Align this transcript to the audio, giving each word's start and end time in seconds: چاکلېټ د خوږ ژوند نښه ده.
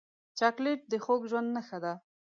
چاکلېټ 0.37 0.79
د 0.91 0.93
خوږ 1.03 1.21
ژوند 1.29 1.49
نښه 1.55 1.77
ده. 1.83 1.93